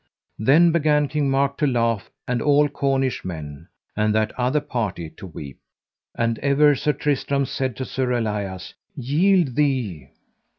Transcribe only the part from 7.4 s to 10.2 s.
said to Sir Elias: Yield thee.